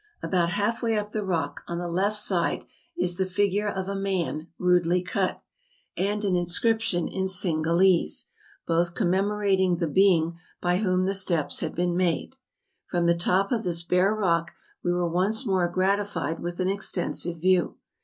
About 0.23 0.49
half 0.49 0.81
way 0.81 0.93
240 0.95 1.27
MOUNTAIN 1.27 1.35
ADVENTUKES. 1.35 1.61
up 1.61 1.61
the 1.61 1.61
rock, 1.61 1.63
on 1.67 1.77
the 1.77 1.87
left 1.87 2.13
hand 2.15 2.17
side, 2.17 2.65
is 2.97 3.17
the 3.17 3.25
figure 3.27 3.67
of 3.69 3.87
a 3.87 3.95
man 3.95 4.47
rudely 4.57 5.03
cut, 5.03 5.43
and 5.95 6.25
an 6.25 6.35
inscription 6.35 7.07
in 7.07 7.27
Singalese, 7.27 8.25
both 8.65 8.95
commemorating 8.95 9.77
the 9.77 9.85
being 9.87 10.39
by 10.59 10.77
whom 10.77 11.05
the 11.05 11.13
steps 11.13 11.59
had 11.59 11.75
been 11.75 11.95
made. 11.95 12.35
From 12.89 13.05
the 13.05 13.13
top 13.13 13.51
of 13.51 13.61
this 13.63 13.83
bare 13.83 14.15
rock 14.15 14.55
we 14.83 14.91
were 14.91 15.07
once 15.07 15.45
more 15.45 15.67
gratified 15.67 16.39
with 16.39 16.59
an 16.59 16.67
extensive 16.67 17.37
view. 17.37 17.77